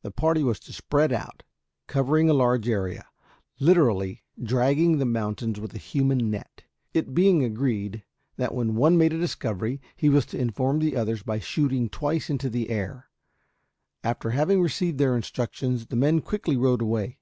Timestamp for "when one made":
8.54-9.12